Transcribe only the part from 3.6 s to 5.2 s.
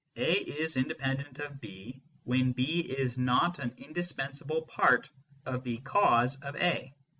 indispensable part